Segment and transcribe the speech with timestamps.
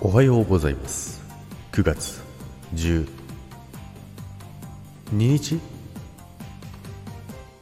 [0.00, 1.20] おはようございます。
[1.72, 2.22] 9月
[2.72, 3.08] 12
[5.10, 5.58] 日。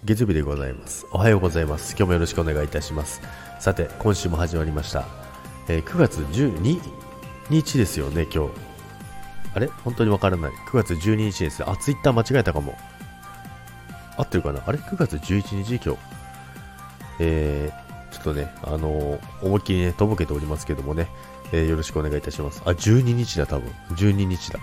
[0.04, 1.06] 月曜日でございます。
[1.12, 1.92] おはようございます。
[1.92, 3.22] 今日もよろしくお願いいたします。
[3.58, 5.06] さて今週も始まりました、
[5.66, 6.78] えー、9月12
[7.48, 8.50] 日ですよね今日。
[9.54, 9.68] あれ？
[9.68, 10.50] 本当にわからない。
[10.52, 12.76] 9月12日ですあツイッター間違えたかも。
[14.18, 14.62] 合ってるかな？
[14.66, 16.00] あれ？9月11日今日。
[17.18, 21.08] えー、ちょっとね、あのー、思いっきりね、とぼけておりますけどもね、
[21.52, 22.62] えー、よろしくお願いいたします。
[22.64, 23.70] あ、12日だ、多分。
[23.90, 24.60] 12日だ。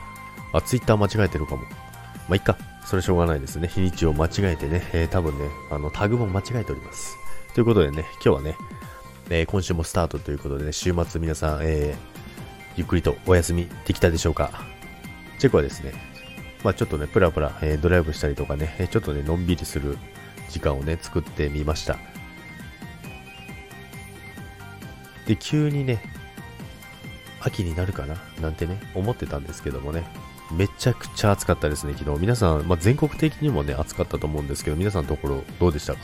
[0.54, 1.64] あ、ツイッター間違えてるかも。
[1.64, 2.58] まあ、いっか。
[2.86, 3.68] それしょうがないですね。
[3.68, 7.18] 日にちを間違えてね、えー、多分ね、あの、タグも間違えております。
[7.54, 8.58] ということでね、今日はね、
[9.30, 11.96] えー、今週もスタートということでね、週末皆さん、えー、
[12.76, 14.52] ゆっくりとお休みできたでしょうか。
[15.40, 15.94] チェコはですね、
[16.64, 19.98] まあちょっとね、プラプラ、えー、ドライブしたりとかね、ちょっとね、のんびりする
[20.50, 21.98] 時間をね、作ってみました。
[25.26, 26.02] で、急にね、
[27.44, 28.16] 秋になるかな？
[28.42, 30.04] なんてね、思ってたんですけどもね、
[30.52, 32.20] めちゃくちゃ暑かったですね、昨日。
[32.20, 36.00] 皆さん、まあ、全国的にもね、暑かったと思うんですけど、皆さんのところどうでしたか？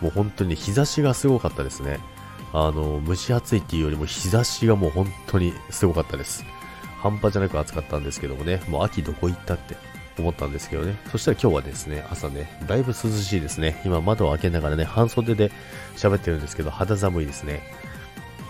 [0.00, 1.98] もう本当に日差しがすごかったですね。
[2.52, 6.44] あの、蒸し暑いっていうよりも日差しがもう本当にすごかったです。
[7.02, 9.76] 半端じゃなく暑かったんですけどもね、もう秋どこ行ったって
[10.18, 10.96] 思ったんですけどね。
[11.12, 13.80] そしたら今日はですね、朝ね、だいぶ涼しいですね。
[13.84, 15.52] 今窓を開けながらね、半袖で
[15.96, 17.62] 喋ってるんですけど、肌寒いですね。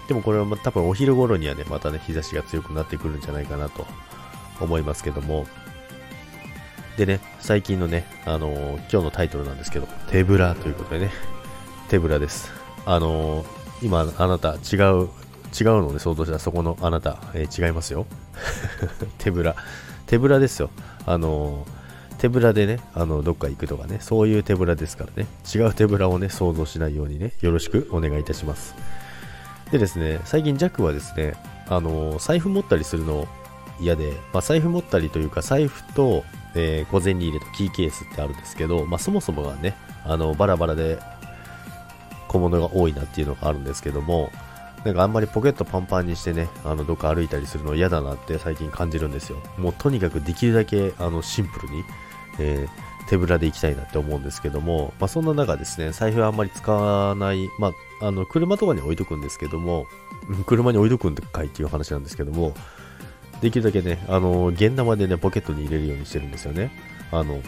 [0.08, 3.86] でもこれは多分お昼頃にはね、またね、日差しが強くなってくるんじゃないかなと
[4.60, 5.46] 思いますけども。
[6.96, 11.12] でね、最近のね、あのー、今日のタイトルなんですけど、手ぶらということでね、
[11.88, 12.50] 手ぶらです。
[12.86, 13.46] あのー、
[13.86, 15.08] 今、あなた、違う、
[15.58, 18.06] 違うので想像したらそこのあなた、えー、違いますよ。
[19.18, 19.54] 手ぶら。
[20.06, 20.70] 手ぶらですよ。
[21.06, 21.66] あの
[22.18, 28.74] 手ぶらでね、あの、どっか行くとかね、そういう手ぶらですからね、違う手ぶらをね、想像しないようにね、よろしくお願いいたします。
[29.70, 31.34] でですね、最近ジャックはですね、
[31.68, 33.28] あの財布持ったりするの
[33.80, 36.24] 嫌で、まあ、財布持ったりというか、財布と、
[36.54, 40.98] えー、小銭入れとキーケースってあるんですけど、まあ、そもそもがね、あの、バラバラで
[42.28, 44.30] 小物が多いなっていうのがあるんですけども、
[44.84, 49.38] なんかあんまりポケットパンパンにしてね、あの、どっか歩いたりするの嫌だなって最近感じるんですよ。
[49.58, 51.84] もうとにかくできるだけ、あの、シンプルに、
[52.38, 52.66] え
[53.08, 59.86] 手ぶらで行きたいなって思うんですけども、まあ、そんな中ですね、財布はあんまり使わない、まあ、あの、車とかに置いとくんですけども、
[60.46, 62.54] 車に置いとくんかいっていう話なんですけども、
[63.40, 66.70] できるだけね、あの、現玉でね、ポケットに入れるようにしてるんですよね。
[67.10, 67.40] あの、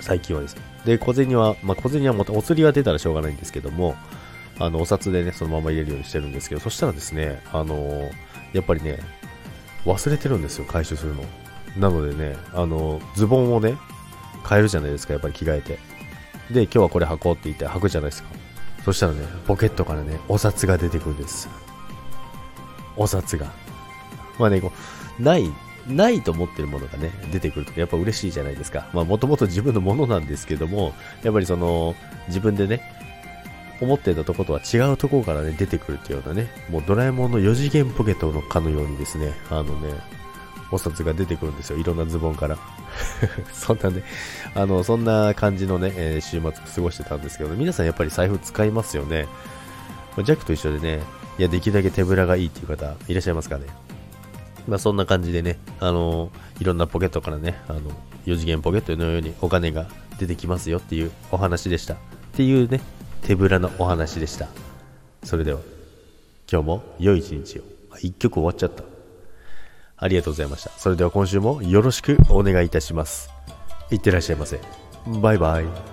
[0.00, 0.62] 最近はですね。
[0.84, 3.94] で、小銭は、まあ、小銭はもお釣りが出たらしょうがないんですけども、
[4.58, 8.10] あの、お札でね、そのまま入れるようにしてるんですけど、そしたらですね、あの、
[8.52, 8.98] やっぱりね、
[9.84, 11.24] 忘れてるんですよ、回収するの。
[11.78, 13.76] なのでね、あの、ズボンをね、
[14.48, 15.78] 変えるじゃないですか、やっぱり着替えて。
[16.50, 18.28] で、今日はこれ履こうって言って履くじゃないですか。
[18.84, 21.48] そしたらね、ポケットからね、お札が出てくるんです。
[22.96, 23.52] お札が。
[24.38, 24.72] まあね、こ
[25.18, 25.50] う、ない、
[25.86, 28.88] ないと思ってるものがね、出てくるとやっぱ嬉しいじゃないですか。
[28.92, 31.94] まあもともと自分のものなんですけども、やっぱりその、
[32.28, 32.82] 自分でね、
[33.80, 39.94] 思ってたとことは違うとこからね、出てくるっていうようなね、もうドラえもんの4次元ポケットのかのようにですね、あのね、
[40.70, 41.78] お札が出てくるんですよ。
[41.78, 42.56] いろんなズボンから。
[43.52, 44.02] そんなね、
[44.54, 49.26] あの、そんな感じのね、えー、週末過ごしてたんですけど、皆さんやっぱり財布使いますよね。
[50.16, 51.02] ジャックと一緒でね、
[51.38, 53.66] いや、できるだけ手ぶらがいいっていう方、いらっしゃいますかね。
[54.68, 56.30] まあ、そんな感じでね、あの
[56.60, 57.80] いろんなポケットからね、あの、
[58.26, 59.86] 4次元ポケットのようにお金が
[60.18, 61.94] 出てきますよっていうお話でした。
[61.94, 61.96] っ
[62.34, 62.80] ていうね、
[63.22, 64.48] 手ぶらのお話でした。
[65.24, 65.60] それでは、
[66.50, 67.62] 今日も良い一日を。
[67.98, 68.84] 一曲終わっちゃった。
[70.02, 70.70] ありがとうございました。
[70.70, 73.30] それでは今週もよろしくお願いいたします。
[73.90, 74.60] いってらっしゃいませ。
[75.06, 75.91] バイバイ。